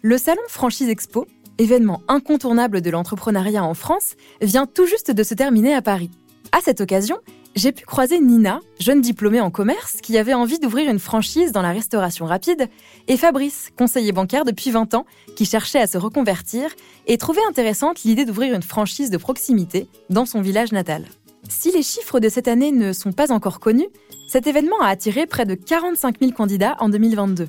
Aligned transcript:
Le 0.00 0.16
salon 0.16 0.42
Franchise 0.46 0.88
Expo, 0.90 1.26
événement 1.58 2.02
incontournable 2.06 2.82
de 2.82 2.90
l'entrepreneuriat 2.90 3.64
en 3.64 3.74
France, 3.74 4.14
vient 4.40 4.64
tout 4.64 4.86
juste 4.86 5.10
de 5.10 5.24
se 5.24 5.34
terminer 5.34 5.74
à 5.74 5.82
Paris. 5.82 6.12
À 6.52 6.60
cette 6.60 6.80
occasion, 6.80 7.18
j'ai 7.56 7.72
pu 7.72 7.84
croiser 7.84 8.20
Nina, 8.20 8.60
jeune 8.78 9.00
diplômée 9.00 9.40
en 9.40 9.50
commerce, 9.50 9.96
qui 10.00 10.16
avait 10.16 10.34
envie 10.34 10.60
d'ouvrir 10.60 10.88
une 10.88 11.00
franchise 11.00 11.50
dans 11.50 11.62
la 11.62 11.72
restauration 11.72 12.26
rapide, 12.26 12.68
et 13.08 13.16
Fabrice, 13.16 13.70
conseiller 13.76 14.12
bancaire 14.12 14.44
depuis 14.44 14.70
20 14.70 14.94
ans, 14.94 15.04
qui 15.34 15.46
cherchait 15.46 15.80
à 15.80 15.88
se 15.88 15.98
reconvertir 15.98 16.70
et 17.08 17.18
trouvait 17.18 17.44
intéressante 17.48 18.04
l'idée 18.04 18.24
d'ouvrir 18.24 18.54
une 18.54 18.62
franchise 18.62 19.10
de 19.10 19.18
proximité 19.18 19.88
dans 20.10 20.26
son 20.26 20.42
village 20.42 20.70
natal. 20.70 21.06
Si 21.48 21.72
les 21.72 21.82
chiffres 21.82 22.20
de 22.20 22.28
cette 22.28 22.46
année 22.46 22.70
ne 22.70 22.92
sont 22.92 23.12
pas 23.12 23.32
encore 23.32 23.58
connus, 23.58 23.88
cet 24.28 24.46
événement 24.46 24.80
a 24.80 24.90
attiré 24.90 25.26
près 25.26 25.44
de 25.44 25.54
45 25.54 26.20
000 26.20 26.30
candidats 26.30 26.76
en 26.78 26.88
2022. 26.88 27.48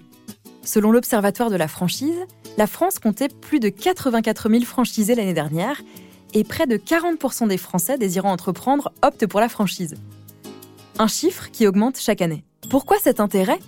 Selon 0.63 0.91
l'Observatoire 0.91 1.49
de 1.49 1.55
la 1.55 1.67
franchise, 1.67 2.25
la 2.57 2.67
France 2.67 2.99
comptait 2.99 3.29
plus 3.29 3.59
de 3.59 3.69
84 3.69 4.49
000 4.49 4.63
franchisés 4.63 5.15
l'année 5.15 5.33
dernière 5.33 5.81
et 6.33 6.43
près 6.43 6.67
de 6.67 6.77
40% 6.77 7.47
des 7.47 7.57
Français 7.57 7.97
désirant 7.97 8.31
entreprendre 8.31 8.91
optent 9.01 9.27
pour 9.27 9.39
la 9.39 9.49
franchise. 9.49 9.95
Un 10.97 11.07
chiffre 11.07 11.49
qui 11.51 11.65
augmente 11.65 11.97
chaque 11.97 12.21
année. 12.21 12.43
Pourquoi 12.69 12.97
cet 12.99 13.19
intérêt? 13.19 13.59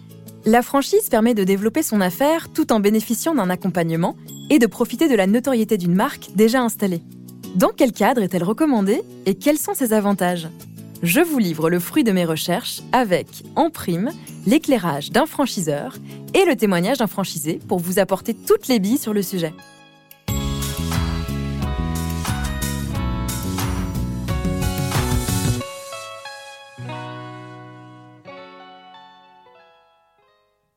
La 0.45 0.61
franchise 0.61 1.07
permet 1.09 1.33
de 1.33 1.43
développer 1.43 1.83
son 1.83 2.01
affaire 2.01 2.49
tout 2.51 2.73
en 2.73 2.79
bénéficiant 2.79 3.35
d'un 3.35 3.49
accompagnement 3.49 4.15
et 4.49 4.59
de 4.59 4.67
profiter 4.67 5.07
de 5.07 5.15
la 5.15 5.27
notoriété 5.27 5.77
d'une 5.77 5.95
marque 5.95 6.29
déjà 6.35 6.61
installée. 6.61 7.01
Dans 7.55 7.71
quel 7.75 7.91
cadre 7.91 8.21
est-elle 8.21 8.43
recommandée 8.43 9.01
et 9.25 9.35
quels 9.35 9.57
sont 9.57 9.73
ses 9.73 9.93
avantages? 9.93 10.49
Je 11.03 11.19
vous 11.19 11.39
livre 11.39 11.71
le 11.71 11.79
fruit 11.79 12.03
de 12.03 12.11
mes 12.11 12.25
recherches 12.25 12.81
avec, 12.91 13.27
en 13.55 13.71
prime, 13.71 14.11
l'éclairage 14.45 15.09
d'un 15.09 15.25
franchiseur 15.25 15.95
et 16.35 16.45
le 16.45 16.55
témoignage 16.55 16.99
d'un 16.99 17.07
franchisé 17.07 17.59
pour 17.67 17.79
vous 17.79 17.97
apporter 17.97 18.35
toutes 18.35 18.67
les 18.67 18.79
billes 18.79 18.99
sur 18.99 19.11
le 19.11 19.23
sujet. 19.23 19.51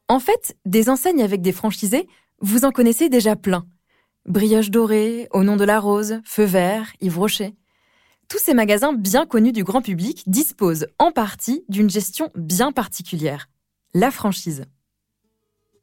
En 0.08 0.20
fait, 0.20 0.56
des 0.64 0.88
enseignes 0.88 1.22
avec 1.22 1.42
des 1.42 1.52
franchisés, 1.52 2.08
vous 2.40 2.64
en 2.64 2.70
connaissez 2.70 3.10
déjà 3.10 3.36
plein. 3.36 3.66
Brioche 4.24 4.70
dorée, 4.70 5.28
Au 5.32 5.44
nom 5.44 5.56
de 5.56 5.64
la 5.64 5.78
rose, 5.78 6.20
Feu 6.24 6.44
vert, 6.44 6.92
Yves 7.02 7.18
Rocher. 7.18 7.54
Tous 8.28 8.38
ces 8.38 8.54
magasins 8.54 8.92
bien 8.92 9.26
connus 9.26 9.52
du 9.52 9.64
grand 9.64 9.82
public 9.82 10.24
disposent 10.26 10.86
en 10.98 11.12
partie 11.12 11.64
d'une 11.68 11.90
gestion 11.90 12.30
bien 12.34 12.72
particulière, 12.72 13.48
la 13.92 14.10
franchise. 14.10 14.64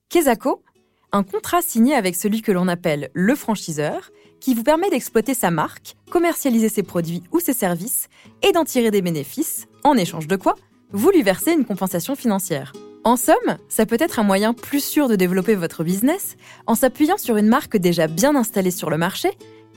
Kesako, 0.09 0.63
un 1.11 1.23
contrat 1.23 1.61
signé 1.61 1.93
avec 1.93 2.15
celui 2.15 2.41
que 2.41 2.51
l'on 2.51 2.67
appelle 2.67 3.09
le 3.13 3.35
franchiseur, 3.35 4.11
qui 4.39 4.55
vous 4.55 4.63
permet 4.63 4.89
d'exploiter 4.89 5.33
sa 5.33 5.51
marque, 5.51 5.95
commercialiser 6.09 6.69
ses 6.69 6.83
produits 6.83 7.23
ou 7.31 7.39
ses 7.39 7.53
services 7.53 8.07
et 8.41 8.51
d'en 8.51 8.65
tirer 8.65 8.91
des 8.91 9.01
bénéfices, 9.01 9.67
en 9.83 9.95
échange 9.95 10.27
de 10.27 10.35
quoi 10.35 10.55
vous 10.93 11.09
lui 11.09 11.23
versez 11.23 11.53
une 11.53 11.63
compensation 11.63 12.15
financière. 12.15 12.73
En 13.03 13.15
somme, 13.15 13.57
ça 13.69 13.85
peut 13.85 13.97
être 13.99 14.19
un 14.19 14.23
moyen 14.23 14.53
plus 14.53 14.83
sûr 14.83 15.07
de 15.07 15.15
développer 15.15 15.55
votre 15.55 15.83
business 15.83 16.35
en 16.67 16.75
s'appuyant 16.75 17.17
sur 17.17 17.37
une 17.37 17.47
marque 17.47 17.77
déjà 17.77 18.07
bien 18.07 18.35
installée 18.35 18.71
sur 18.71 18.89
le 18.89 18.97
marché 18.97 19.31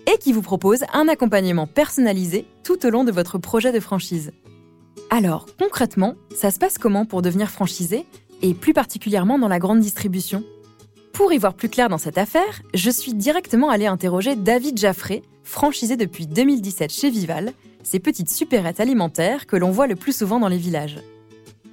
et 0.07 0.19
qui 0.19 0.33
vous 0.33 0.43
propose 0.43 0.85
un 0.93 1.09
accompagnement 1.09 1.67
personnalisé 1.67 2.47
tout 2.63 2.87
au 2.87 2.91
long 2.91 3.05
de 3.05 3.13
votre 3.13 3.39
projet 3.39 3.73
de 3.73 3.81
franchise. 3.81 4.33
Alors, 5.11 5.47
concrètement, 5.59 6.15
ça 6.35 6.51
se 6.51 6.59
passe 6.59 6.79
comment 6.79 7.07
pour 7.07 7.23
devenir 7.23 7.51
franchisé 7.51 8.05
et 8.43 8.55
plus 8.55 8.73
particulièrement 8.73 9.39
dans 9.39 9.49
la 9.49 9.59
grande 9.59 9.81
distribution? 9.81 10.45
Pour 11.13 11.33
y 11.33 11.39
voir 11.39 11.55
plus 11.55 11.69
clair 11.69 11.89
dans 11.89 11.99
cette 11.99 12.19
affaire, 12.19 12.63
je 12.75 12.91
suis 12.91 13.15
directement 13.15 13.71
allé 13.71 13.87
interroger 13.87 14.35
David 14.35 14.79
Jaffré, 14.79 15.23
franchisé 15.45 15.97
depuis 15.97 16.27
2017 16.27 16.93
chez 16.93 17.11
Vival, 17.11 17.53
ces 17.85 18.01
petites 18.01 18.31
supérettes 18.31 18.81
alimentaires 18.81 19.47
que 19.47 19.57
l'on 19.57 19.71
voit 19.71 19.87
le 19.87 19.95
plus 19.95 20.17
souvent 20.17 20.41
dans 20.41 20.49
les 20.49 20.59
villages. 20.59 20.99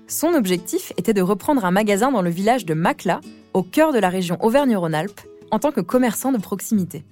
Son 0.07 0.33
objectif 0.33 0.93
était 0.97 1.13
de 1.13 1.21
reprendre 1.21 1.65
un 1.65 1.71
magasin 1.71 2.11
dans 2.11 2.21
le 2.21 2.29
village 2.29 2.65
de 2.65 2.73
Macla, 2.73 3.21
au 3.53 3.63
cœur 3.63 3.93
de 3.93 3.99
la 3.99 4.09
région 4.09 4.37
Auvergne-Rhône-Alpes, 4.43 5.21
en 5.51 5.59
tant 5.59 5.71
que 5.71 5.81
commerçant 5.81 6.31
de 6.31 6.37
proximité. 6.37 7.03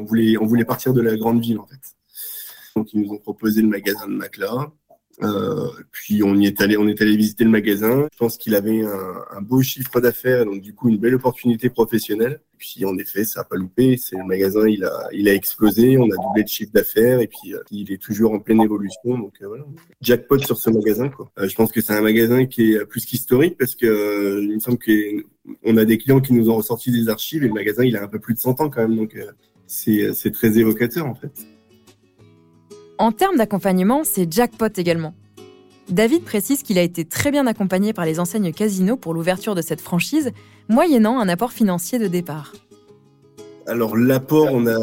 On 0.00 0.46
voulait, 0.46 0.64
partir 0.64 0.92
de 0.92 1.00
la 1.00 1.16
grande 1.16 1.40
ville 1.40 1.58
en 1.58 1.66
fait. 1.66 1.80
Donc 2.76 2.92
ils 2.92 3.00
nous 3.02 3.12
ont 3.12 3.18
proposé 3.18 3.62
le 3.62 3.68
magasin 3.68 4.06
de 4.06 4.14
Macla. 4.14 4.72
Euh, 5.22 5.68
puis 5.92 6.22
on 6.22 6.34
y 6.36 6.46
est 6.46 6.60
allé, 6.62 6.76
on 6.76 6.88
est 6.88 7.00
allé 7.02 7.16
visiter 7.16 7.44
le 7.44 7.50
magasin. 7.50 8.08
Je 8.12 8.18
pense 8.18 8.38
qu'il 8.38 8.54
avait 8.54 8.82
un, 8.82 9.42
beau 9.42 9.60
chiffre 9.60 10.00
d'affaires, 10.00 10.44
donc 10.44 10.60
du 10.60 10.74
coup 10.74 10.88
une 10.88 10.98
belle 10.98 11.14
opportunité 11.14 11.68
professionnelle. 11.68 12.40
Puis 12.56 12.84
en 12.84 12.96
effet, 12.98 13.24
ça 13.24 13.40
a 13.40 13.44
pas 13.44 13.56
loupé. 13.56 13.96
C'est 13.96 14.16
le 14.16 14.24
magasin, 14.24 14.66
il 14.68 14.84
a, 14.84 15.08
il 15.12 15.28
a 15.28 15.34
explosé. 15.34 15.98
On 15.98 16.10
a 16.10 16.16
doublé 16.16 16.42
de 16.42 16.48
chiffre 16.48 16.72
d'affaires 16.72 17.20
et 17.20 17.26
puis 17.26 17.54
euh, 17.54 17.62
il 17.70 17.92
est 17.92 18.00
toujours 18.00 18.32
en 18.32 18.38
pleine 18.38 18.60
évolution. 18.60 19.18
Donc 19.18 19.34
euh, 19.42 19.48
voilà, 19.48 19.64
jackpot 20.00 20.38
sur 20.38 20.56
ce 20.58 20.70
magasin. 20.70 21.08
Quoi. 21.08 21.30
je 21.36 21.54
pense 21.54 21.72
que 21.72 21.80
c'est 21.80 21.94
un 21.94 22.02
magasin 22.02 22.46
qui 22.46 22.72
est 22.72 22.84
plus 22.86 23.04
qu'historique 23.04 23.56
parce 23.58 23.74
que 23.74 24.40
il 24.42 24.54
me 24.54 24.60
semble 24.60 24.78
qu'on 24.78 25.76
a 25.76 25.84
des 25.84 25.98
clients 25.98 26.20
qui 26.20 26.32
nous 26.32 26.50
ont 26.50 26.56
ressorti 26.56 26.92
des 26.92 27.08
archives 27.08 27.44
et 27.44 27.48
le 27.48 27.54
magasin 27.54 27.84
il 27.84 27.96
a 27.96 28.02
un 28.02 28.08
peu 28.08 28.20
plus 28.20 28.34
de 28.34 28.38
100 28.38 28.60
ans 28.60 28.70
quand 28.70 28.80
même. 28.80 28.96
Donc 28.96 29.16
c'est 29.70 30.12
c'est 30.14 30.32
très 30.32 30.58
évocateur 30.58 31.06
en 31.06 31.14
fait. 31.14 31.30
En 32.98 33.12
termes 33.12 33.36
d'accompagnement, 33.36 34.02
c'est 34.04 34.30
jackpot 34.30 34.66
également. 34.76 35.14
David 35.88 36.22
précise 36.24 36.62
qu'il 36.62 36.78
a 36.78 36.82
été 36.82 37.04
très 37.04 37.30
bien 37.30 37.46
accompagné 37.46 37.92
par 37.92 38.04
les 38.04 38.20
enseignes 38.20 38.52
Casino 38.52 38.96
pour 38.96 39.14
l'ouverture 39.14 39.54
de 39.54 39.62
cette 39.62 39.80
franchise, 39.80 40.32
moyennant 40.68 41.18
un 41.18 41.28
apport 41.28 41.52
financier 41.52 41.98
de 41.98 42.08
départ. 42.08 42.52
Alors 43.66 43.96
l'apport, 43.96 44.48
on 44.52 44.66
a, 44.66 44.78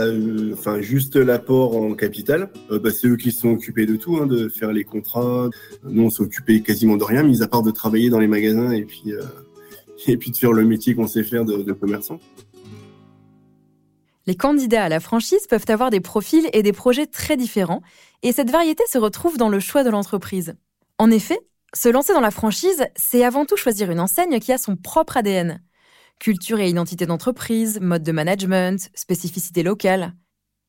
enfin 0.54 0.82
juste 0.82 1.18
l'apport 1.18 1.76
en 1.76 1.94
capital. 1.94 2.50
Euh, 2.72 2.80
bah, 2.80 2.92
c'est 2.92 3.08
eux 3.08 3.18
qui 3.18 3.32
se 3.32 3.42
sont 3.42 3.50
occupés 3.50 3.86
de 3.86 3.98
tout, 3.98 4.18
hein, 4.18 4.26
de 4.26 4.48
faire 4.48 4.72
les 4.72 4.86
contrats. 4.86 5.50
Nous, 5.84 6.04
on 6.04 6.10
s'est 6.10 6.24
occupé 6.24 6.62
quasiment 6.62 6.96
de 6.96 7.04
rien, 7.04 7.24
mis 7.24 7.42
à 7.42 7.48
part 7.48 7.64
de 7.64 7.72
travailler 7.72 8.10
dans 8.10 8.20
les 8.20 8.28
magasins 8.28 8.72
et 8.72 8.84
puis 8.84 9.12
euh, 9.12 9.22
et 10.08 10.16
puis 10.16 10.32
de 10.32 10.38
faire 10.38 10.54
le 10.54 10.64
métier 10.64 10.96
qu'on 10.96 11.08
sait 11.08 11.24
faire 11.24 11.44
de 11.44 11.74
commerçant. 11.74 12.20
Les 14.28 14.36
candidats 14.36 14.84
à 14.84 14.90
la 14.90 15.00
franchise 15.00 15.48
peuvent 15.50 15.66
avoir 15.70 15.90
des 15.90 16.02
profils 16.02 16.50
et 16.52 16.62
des 16.62 16.74
projets 16.74 17.08
très 17.08 17.38
différents, 17.38 17.82
et 18.24 18.34
cette 18.34 18.52
variété 18.52 18.84
se 18.92 18.98
retrouve 18.98 19.38
dans 19.38 19.48
le 19.48 19.62
choix 19.62 19.86
de 19.86 19.90
l'entreprise. 19.90 20.56
En 20.98 21.10
effet, 21.10 21.40
se 21.74 21.88
lancer 21.88 22.14
dans 22.14 22.20
la 22.20 22.32
franchise, 22.32 22.86
c'est 22.98 23.24
avant 23.24 23.46
tout 23.46 23.56
choisir 23.56 23.90
une 23.90 24.02
enseigne 24.02 24.40
qui 24.40 24.52
a 24.52 24.58
son 24.58 24.76
propre 24.76 25.16
ADN. 25.16 25.64
Culture 26.20 26.60
et 26.60 26.70
identité 26.70 27.06
d'entreprise, 27.06 27.80
mode 27.80 28.04
de 28.04 28.12
management, 28.12 28.90
spécificité 28.96 29.64
locale. 29.64 30.14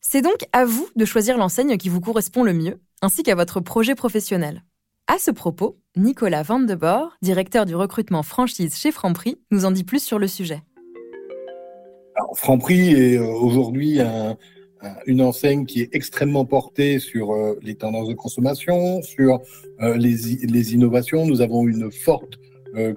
C'est 0.00 0.22
donc 0.22 0.46
à 0.52 0.64
vous 0.64 0.88
de 0.94 1.04
choisir 1.04 1.36
l'enseigne 1.36 1.78
qui 1.78 1.88
vous 1.88 2.00
correspond 2.00 2.44
le 2.44 2.52
mieux, 2.52 2.80
ainsi 3.02 3.24
qu'à 3.24 3.34
votre 3.34 3.58
projet 3.58 3.96
professionnel. 3.96 4.62
À 5.08 5.18
ce 5.18 5.32
propos, 5.32 5.80
Nicolas 5.96 6.44
Van 6.44 6.60
de 6.60 6.78
directeur 7.22 7.66
du 7.66 7.74
recrutement 7.74 8.22
franchise 8.22 8.76
chez 8.76 8.92
Franprix, 8.92 9.40
nous 9.50 9.64
en 9.64 9.72
dit 9.72 9.84
plus 9.84 10.02
sur 10.02 10.20
le 10.20 10.28
sujet. 10.28 10.62
Franprix 12.34 12.92
est 12.92 13.18
euh, 13.18 13.26
aujourd'hui 13.26 14.00
une 15.06 15.22
enseigne 15.22 15.66
qui 15.66 15.80
est 15.80 15.94
extrêmement 15.94 16.44
portée 16.44 16.98
sur 16.98 17.32
euh, 17.32 17.58
les 17.62 17.74
tendances 17.74 18.08
de 18.08 18.14
consommation, 18.14 19.02
sur 19.02 19.40
euh, 19.80 19.96
les, 19.96 20.74
innovations. 20.74 21.26
Nous 21.26 21.40
avons 21.40 21.66
une 21.66 21.90
forte 21.90 22.38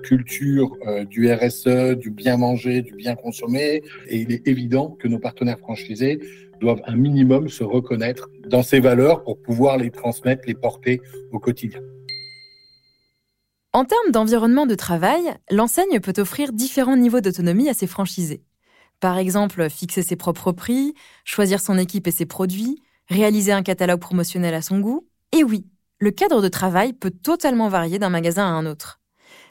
culture 0.03 0.77
du 1.09 1.31
RSE, 1.31 1.95
du 1.97 2.11
bien 2.11 2.35
manger, 2.35 2.81
du 2.81 2.93
bien 2.93 3.15
consommer. 3.15 3.81
Et 4.09 4.17
il 4.19 4.31
est 4.31 4.45
évident 4.45 4.97
que 4.99 5.07
nos 5.07 5.17
partenaires 5.17 5.57
franchisés 5.57 6.19
doivent 6.59 6.81
un 6.85 6.97
minimum 6.97 7.47
se 7.47 7.63
reconnaître 7.63 8.29
dans 8.47 8.63
ces 8.63 8.81
valeurs 8.81 9.23
pour 9.23 9.41
pouvoir 9.41 9.77
les 9.77 9.89
transmettre, 9.89 10.43
les 10.45 10.55
porter 10.55 11.01
au 11.31 11.39
quotidien. 11.39 11.79
En 13.71 13.85
termes 13.85 14.11
d'environnement 14.11 14.65
de 14.65 14.75
travail, 14.75 15.21
l'enseigne 15.49 16.01
peut 16.01 16.19
offrir 16.21 16.51
différents 16.51 16.97
niveaux 16.97 17.21
d'autonomie 17.21 17.69
à 17.69 17.73
ses 17.73 17.87
franchisés. 17.87 18.43
Par 19.01 19.17
exemple, 19.17 19.67
fixer 19.69 20.03
ses 20.03 20.15
propres 20.15 20.51
prix, 20.51 20.93
choisir 21.25 21.59
son 21.59 21.77
équipe 21.79 22.07
et 22.07 22.11
ses 22.11 22.27
produits, 22.27 22.81
réaliser 23.09 23.51
un 23.51 23.63
catalogue 23.63 23.99
promotionnel 23.99 24.53
à 24.53 24.61
son 24.61 24.79
goût. 24.79 25.07
Et 25.33 25.43
oui, 25.43 25.65
le 25.97 26.11
cadre 26.11 26.41
de 26.41 26.47
travail 26.47 26.93
peut 26.93 27.09
totalement 27.09 27.67
varier 27.67 27.97
d'un 27.97 28.09
magasin 28.09 28.43
à 28.43 28.51
un 28.51 28.67
autre. 28.67 28.99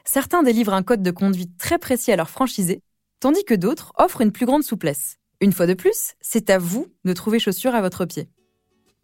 Certains 0.05 0.41
délivrent 0.41 0.73
un 0.73 0.83
code 0.83 1.03
de 1.03 1.11
conduite 1.11 1.57
très 1.57 1.77
précis 1.77 2.13
à 2.13 2.15
leurs 2.15 2.29
franchisés, 2.29 2.81
tandis 3.19 3.43
que 3.43 3.53
d'autres 3.53 3.91
offrent 3.97 4.21
une 4.21 4.31
plus 4.31 4.45
grande 4.45 4.63
souplesse. 4.63 5.17
Une 5.41 5.51
fois 5.51 5.67
de 5.67 5.73
plus, 5.73 6.13
c'est 6.21 6.49
à 6.49 6.57
vous 6.57 6.87
de 7.03 7.11
trouver 7.11 7.39
chaussures 7.39 7.75
à 7.75 7.81
votre 7.81 8.05
pied. 8.05 8.29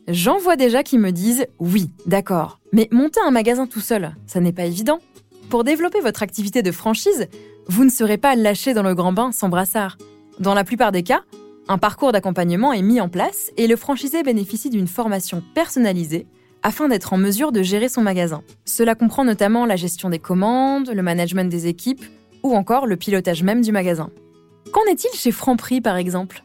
J'en 0.07 0.37
vois 0.37 0.55
déjà 0.55 0.81
qui 0.81 0.97
me 0.97 1.11
disent 1.11 1.45
oui, 1.59 1.89
d'accord, 2.05 2.61
mais 2.71 2.87
monter 2.91 3.19
un 3.19 3.31
magasin 3.31 3.67
tout 3.67 3.81
seul, 3.81 4.15
ça 4.27 4.39
n'est 4.39 4.53
pas 4.53 4.65
évident. 4.65 4.99
Pour 5.49 5.65
développer 5.65 5.99
votre 5.99 6.23
activité 6.23 6.61
de 6.61 6.71
franchise, 6.71 7.27
vous 7.67 7.83
ne 7.83 7.89
serez 7.89 8.17
pas 8.17 8.35
lâché 8.35 8.73
dans 8.73 8.83
le 8.83 8.95
grand 8.95 9.11
bain 9.11 9.33
sans 9.33 9.49
brassard. 9.49 9.97
Dans 10.39 10.53
la 10.53 10.63
plupart 10.63 10.91
des 10.91 11.01
cas, 11.01 11.23
un 11.67 11.79
parcours 11.79 12.11
d'accompagnement 12.11 12.71
est 12.71 12.83
mis 12.83 13.01
en 13.01 13.09
place 13.09 13.51
et 13.57 13.65
le 13.65 13.75
franchisé 13.75 14.21
bénéficie 14.21 14.69
d'une 14.69 14.87
formation 14.87 15.41
personnalisée 15.55 16.27
afin 16.61 16.87
d'être 16.87 17.13
en 17.13 17.17
mesure 17.17 17.51
de 17.51 17.63
gérer 17.63 17.89
son 17.89 18.01
magasin. 18.01 18.43
Cela 18.63 18.93
comprend 18.93 19.25
notamment 19.25 19.65
la 19.65 19.75
gestion 19.75 20.11
des 20.11 20.19
commandes, 20.19 20.89
le 20.89 21.01
management 21.01 21.49
des 21.49 21.65
équipes 21.65 22.05
ou 22.43 22.53
encore 22.55 22.85
le 22.85 22.97
pilotage 22.97 23.41
même 23.41 23.61
du 23.61 23.71
magasin. 23.71 24.11
Qu'en 24.71 24.83
est-il 24.91 25.09
chez 25.17 25.31
Franprix, 25.31 25.81
par 25.81 25.97
exemple? 25.97 26.43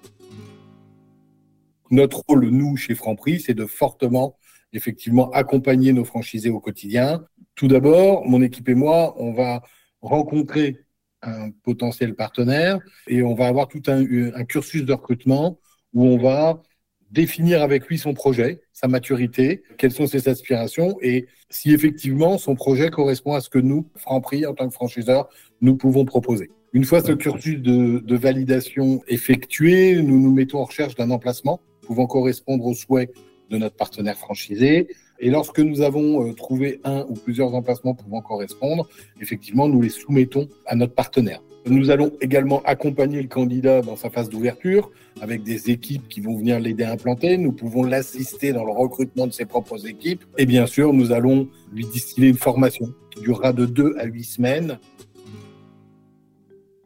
Notre 1.90 2.24
rôle, 2.26 2.48
nous, 2.48 2.76
chez 2.78 2.94
Franprix, 2.94 3.40
c'est 3.40 3.54
de 3.54 3.66
fortement, 3.66 4.36
effectivement, 4.72 5.30
accompagner 5.32 5.92
nos 5.92 6.06
franchisés 6.06 6.48
au 6.48 6.60
quotidien. 6.60 7.24
Tout 7.56 7.68
d'abord, 7.68 8.26
mon 8.26 8.40
équipe 8.40 8.70
et 8.70 8.74
moi, 8.74 9.14
on 9.18 9.34
va 9.34 9.62
rencontrer 10.00 10.78
un 11.22 11.50
potentiel 11.50 12.14
partenaire 12.14 12.80
et 13.06 13.22
on 13.22 13.34
va 13.34 13.46
avoir 13.46 13.68
tout 13.68 13.82
un, 13.86 14.04
un 14.34 14.44
cursus 14.44 14.84
de 14.84 14.92
recrutement 14.92 15.58
où 15.94 16.06
on 16.06 16.18
va 16.18 16.62
définir 17.10 17.62
avec 17.62 17.86
lui 17.86 17.98
son 17.98 18.14
projet, 18.14 18.60
sa 18.72 18.88
maturité, 18.88 19.62
quelles 19.76 19.92
sont 19.92 20.06
ses 20.06 20.28
aspirations 20.28 20.96
et 21.02 21.26
si 21.50 21.72
effectivement 21.72 22.38
son 22.38 22.54
projet 22.54 22.88
correspond 22.88 23.34
à 23.34 23.40
ce 23.40 23.50
que 23.50 23.58
nous, 23.58 23.88
Franprix, 23.96 24.46
en 24.46 24.54
tant 24.54 24.66
que 24.66 24.74
franchiseur, 24.74 25.28
nous 25.60 25.76
pouvons 25.76 26.06
proposer. 26.06 26.50
Une 26.72 26.84
fois 26.84 27.02
ce 27.02 27.12
cursus 27.12 27.60
de, 27.60 27.98
de 27.98 28.16
validation 28.16 29.02
effectué, 29.06 30.00
nous 30.00 30.18
nous 30.18 30.32
mettons 30.32 30.60
en 30.60 30.64
recherche 30.64 30.94
d'un 30.94 31.10
emplacement 31.10 31.60
pouvant 31.82 32.06
correspondre 32.06 32.64
aux 32.64 32.74
souhaits 32.74 33.12
de 33.50 33.58
notre 33.58 33.76
partenaire 33.76 34.16
franchisé. 34.16 34.88
Et 35.24 35.30
lorsque 35.30 35.60
nous 35.60 35.82
avons 35.82 36.26
euh, 36.26 36.32
trouvé 36.32 36.80
un 36.82 37.06
ou 37.08 37.14
plusieurs 37.14 37.54
emplacements 37.54 37.94
pouvant 37.94 38.20
correspondre, 38.20 38.88
effectivement, 39.20 39.68
nous 39.68 39.80
les 39.80 39.88
soumettons 39.88 40.48
à 40.66 40.74
notre 40.74 40.94
partenaire. 40.94 41.40
Nous 41.64 41.90
allons 41.90 42.10
également 42.20 42.60
accompagner 42.64 43.22
le 43.22 43.28
candidat 43.28 43.82
dans 43.82 43.94
sa 43.94 44.10
phase 44.10 44.28
d'ouverture 44.28 44.90
avec 45.20 45.44
des 45.44 45.70
équipes 45.70 46.08
qui 46.08 46.20
vont 46.20 46.36
venir 46.36 46.58
l'aider 46.58 46.82
à 46.82 46.90
implanter. 46.90 47.38
Nous 47.38 47.52
pouvons 47.52 47.84
l'assister 47.84 48.52
dans 48.52 48.64
le 48.64 48.72
recrutement 48.72 49.28
de 49.28 49.32
ses 49.32 49.44
propres 49.44 49.86
équipes. 49.86 50.24
Et 50.38 50.44
bien 50.44 50.66
sûr, 50.66 50.92
nous 50.92 51.12
allons 51.12 51.48
lui 51.72 51.86
distiller 51.86 52.28
une 52.28 52.36
formation 52.36 52.92
qui 53.12 53.20
durera 53.20 53.52
de 53.52 53.64
deux 53.64 53.94
à 53.98 54.06
huit 54.06 54.24
semaines. 54.24 54.80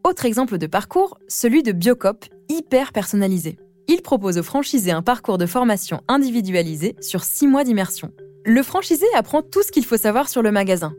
Autre 0.05 0.27
exemple 0.27 0.59
de 0.59 0.67
parcours, 0.67 1.19
celui 1.27 1.63
de 1.63 1.73
Biocop, 1.73 2.27
hyper 2.51 2.93
personnalisé. 2.93 3.57
Il 3.89 4.03
propose 4.03 4.37
aux 4.37 4.43
franchisés 4.43 4.91
un 4.91 5.03
parcours 5.03 5.39
de 5.39 5.47
formation 5.47 6.03
individualisé 6.07 6.97
sur 7.01 7.25
six 7.25 7.47
mois 7.47 7.65
d'immersion. 7.65 8.13
Le 8.49 8.63
franchisé 8.63 9.07
apprend 9.17 9.43
tout 9.43 9.65
ce 9.65 9.73
qu'il 9.73 9.85
faut 9.85 9.97
savoir 9.97 10.29
sur 10.29 10.41
le 10.41 10.53
magasin, 10.53 10.95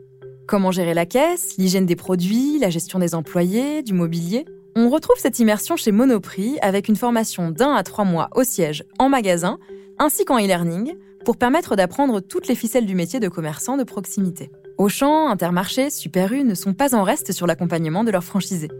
Comment 0.46 0.70
gérer 0.70 0.92
la 0.92 1.06
caisse, 1.06 1.56
l'hygiène 1.56 1.86
des 1.86 1.96
produits, 1.96 2.58
la 2.58 2.68
gestion 2.68 2.98
des 2.98 3.14
employés, 3.14 3.82
du 3.82 3.94
mobilier 3.94 4.44
On 4.76 4.90
retrouve 4.90 5.16
cette 5.18 5.38
immersion 5.38 5.74
chez 5.74 5.90
Monoprix 5.90 6.58
avec 6.60 6.88
une 6.88 6.96
formation 6.96 7.50
d'un 7.50 7.72
à 7.72 7.82
trois 7.84 8.04
mois 8.04 8.28
au 8.34 8.44
siège, 8.44 8.84
en 8.98 9.08
magasin, 9.08 9.58
ainsi 9.98 10.26
qu'en 10.26 10.38
e-learning, 10.38 10.94
pour 11.24 11.38
permettre 11.38 11.74
d'apprendre 11.74 12.20
toutes 12.20 12.48
les 12.48 12.54
ficelles 12.54 12.84
du 12.84 12.94
métier 12.94 13.18
de 13.18 13.30
commerçant 13.30 13.78
de 13.78 13.84
proximité. 13.84 14.50
Auchan, 14.76 15.30
Intermarché, 15.30 15.88
Super 15.88 16.32
U 16.32 16.44
ne 16.44 16.54
sont 16.54 16.74
pas 16.74 16.94
en 16.94 17.02
reste 17.02 17.32
sur 17.32 17.46
l'accompagnement 17.46 18.04
de 18.04 18.10
leurs 18.10 18.24
franchisés. 18.24 18.70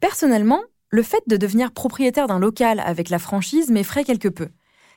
Personnellement, 0.00 0.62
le 0.88 1.02
fait 1.02 1.24
de 1.26 1.36
devenir 1.36 1.72
propriétaire 1.72 2.26
d'un 2.26 2.38
local 2.38 2.82
avec 2.82 3.10
la 3.10 3.18
franchise 3.18 3.70
m'effraie 3.70 4.04
quelque 4.04 4.28
peu, 4.28 4.48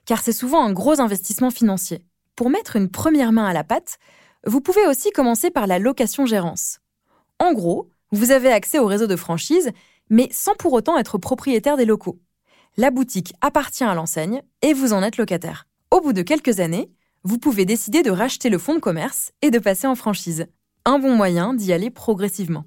car 0.05 0.21
c'est 0.21 0.31
souvent 0.31 0.63
un 0.63 0.71
gros 0.71 1.01
investissement 1.01 1.51
financier. 1.51 2.05
Pour 2.35 2.49
mettre 2.49 2.75
une 2.75 2.89
première 2.89 3.31
main 3.31 3.45
à 3.45 3.53
la 3.53 3.63
pâte, 3.63 3.99
vous 4.45 4.59
pouvez 4.59 4.85
aussi 4.87 5.11
commencer 5.11 5.51
par 5.51 5.67
la 5.67 5.77
location-gérance. 5.77 6.79
En 7.39 7.53
gros, 7.53 7.89
vous 8.11 8.31
avez 8.31 8.51
accès 8.51 8.79
au 8.79 8.87
réseau 8.87 9.05
de 9.05 9.15
franchise, 9.15 9.71
mais 10.09 10.27
sans 10.31 10.55
pour 10.55 10.73
autant 10.73 10.97
être 10.97 11.17
propriétaire 11.17 11.77
des 11.77 11.85
locaux. 11.85 12.19
La 12.75 12.89
boutique 12.89 13.35
appartient 13.41 13.83
à 13.83 13.93
l'enseigne 13.93 14.41
et 14.63 14.73
vous 14.73 14.93
en 14.93 15.03
êtes 15.03 15.17
locataire. 15.17 15.67
Au 15.91 16.01
bout 16.01 16.13
de 16.13 16.23
quelques 16.23 16.59
années, 16.59 16.89
vous 17.23 17.37
pouvez 17.37 17.65
décider 17.65 18.01
de 18.01 18.09
racheter 18.09 18.49
le 18.49 18.57
fonds 18.57 18.75
de 18.75 18.79
commerce 18.79 19.31
et 19.43 19.51
de 19.51 19.59
passer 19.59 19.85
en 19.85 19.95
franchise. 19.95 20.47
Un 20.85 20.97
bon 20.97 21.15
moyen 21.15 21.53
d'y 21.53 21.71
aller 21.71 21.91
progressivement. 21.91 22.65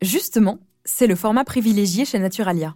Justement, 0.00 0.58
c'est 0.86 1.06
le 1.06 1.14
format 1.14 1.44
privilégié 1.44 2.06
chez 2.06 2.18
Naturalia. 2.18 2.74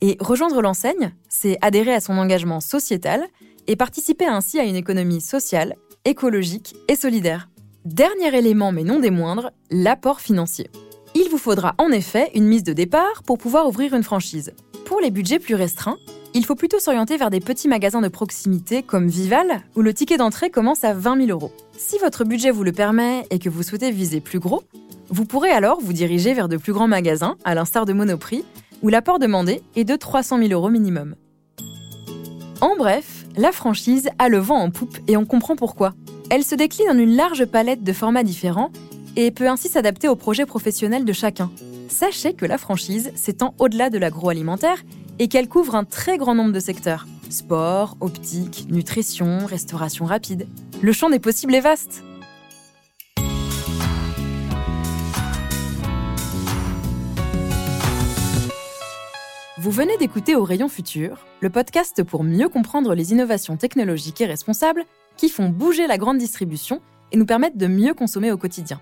Et 0.00 0.16
rejoindre 0.20 0.62
l'enseigne, 0.62 1.12
c'est 1.28 1.58
adhérer 1.60 1.92
à 1.92 2.00
son 2.00 2.16
engagement 2.16 2.60
sociétal 2.60 3.26
et 3.68 3.76
participer 3.76 4.26
ainsi 4.26 4.58
à 4.58 4.64
une 4.64 4.74
économie 4.74 5.20
sociale 5.20 5.76
écologique 6.04 6.74
et 6.88 6.96
solidaire. 6.96 7.48
Dernier 7.84 8.36
élément 8.36 8.72
mais 8.72 8.82
non 8.82 8.98
des 8.98 9.10
moindres, 9.10 9.52
l'apport 9.70 10.20
financier. 10.20 10.68
Il 11.14 11.28
vous 11.30 11.38
faudra 11.38 11.74
en 11.78 11.90
effet 11.90 12.30
une 12.34 12.46
mise 12.46 12.64
de 12.64 12.72
départ 12.72 13.22
pour 13.24 13.38
pouvoir 13.38 13.68
ouvrir 13.68 13.94
une 13.94 14.02
franchise. 14.02 14.52
Pour 14.84 15.00
les 15.00 15.10
budgets 15.10 15.38
plus 15.38 15.54
restreints, 15.54 15.98
il 16.34 16.44
faut 16.44 16.54
plutôt 16.54 16.78
s'orienter 16.78 17.16
vers 17.16 17.30
des 17.30 17.40
petits 17.40 17.68
magasins 17.68 18.00
de 18.00 18.08
proximité 18.08 18.82
comme 18.82 19.08
Vival, 19.08 19.62
où 19.74 19.82
le 19.82 19.94
ticket 19.94 20.18
d'entrée 20.18 20.50
commence 20.50 20.84
à 20.84 20.92
20 20.92 21.26
000 21.26 21.30
euros. 21.30 21.52
Si 21.76 21.98
votre 21.98 22.24
budget 22.24 22.50
vous 22.50 22.64
le 22.64 22.72
permet 22.72 23.26
et 23.30 23.38
que 23.38 23.48
vous 23.48 23.62
souhaitez 23.62 23.90
viser 23.90 24.20
plus 24.20 24.38
gros, 24.38 24.62
vous 25.08 25.24
pourrez 25.24 25.50
alors 25.50 25.80
vous 25.80 25.94
diriger 25.94 26.34
vers 26.34 26.48
de 26.48 26.58
plus 26.58 26.72
grands 26.72 26.88
magasins, 26.88 27.36
à 27.44 27.54
l'instar 27.54 27.86
de 27.86 27.94
Monoprix, 27.94 28.44
où 28.82 28.88
l'apport 28.88 29.18
demandé 29.18 29.62
est 29.74 29.84
de 29.84 29.96
300 29.96 30.38
000 30.38 30.52
euros 30.52 30.68
minimum. 30.68 31.16
En 32.60 32.76
bref, 32.76 33.17
la 33.36 33.52
franchise 33.52 34.08
a 34.18 34.28
le 34.28 34.38
vent 34.38 34.58
en 34.58 34.70
poupe 34.70 34.98
et 35.06 35.16
on 35.16 35.24
comprend 35.24 35.56
pourquoi. 35.56 35.94
Elle 36.30 36.44
se 36.44 36.54
décline 36.54 36.90
en 36.90 36.98
une 36.98 37.16
large 37.16 37.44
palette 37.46 37.82
de 37.82 37.92
formats 37.92 38.22
différents 38.22 38.70
et 39.16 39.30
peut 39.30 39.48
ainsi 39.48 39.68
s'adapter 39.68 40.08
aux 40.08 40.16
projets 40.16 40.46
professionnels 40.46 41.04
de 41.04 41.12
chacun. 41.12 41.50
Sachez 41.88 42.34
que 42.34 42.46
la 42.46 42.58
franchise 42.58 43.12
s'étend 43.14 43.54
au-delà 43.58 43.90
de 43.90 43.98
l'agroalimentaire 43.98 44.84
et 45.18 45.28
qu'elle 45.28 45.48
couvre 45.48 45.74
un 45.74 45.84
très 45.84 46.18
grand 46.18 46.34
nombre 46.34 46.52
de 46.52 46.60
secteurs. 46.60 47.06
Sport, 47.30 47.96
optique, 48.00 48.66
nutrition, 48.70 49.44
restauration 49.46 50.04
rapide. 50.04 50.46
Le 50.80 50.92
champ 50.92 51.10
des 51.10 51.18
possibles 51.18 51.54
est 51.54 51.60
vaste. 51.60 52.02
Vous 59.60 59.72
venez 59.72 59.96
d'écouter 59.96 60.36
Au 60.36 60.44
Rayon 60.44 60.68
Futur, 60.68 61.26
le 61.40 61.50
podcast 61.50 62.04
pour 62.04 62.22
mieux 62.22 62.48
comprendre 62.48 62.94
les 62.94 63.10
innovations 63.10 63.56
technologiques 63.56 64.20
et 64.20 64.26
responsables 64.26 64.84
qui 65.16 65.28
font 65.28 65.48
bouger 65.48 65.88
la 65.88 65.98
grande 65.98 66.18
distribution 66.18 66.80
et 67.10 67.16
nous 67.16 67.26
permettent 67.26 67.56
de 67.56 67.66
mieux 67.66 67.92
consommer 67.92 68.30
au 68.30 68.36
quotidien. 68.36 68.80